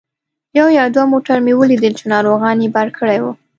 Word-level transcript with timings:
یو 0.57 0.67
یا 0.77 0.85
دوه 0.93 1.05
موټر 1.13 1.37
مې 1.45 1.53
ولیدل 1.55 1.93
چې 1.99 2.05
ناروغان 2.13 2.57
یې 2.63 2.69
بار 2.75 2.87
کړي 2.97 3.17
وو. 3.21 3.31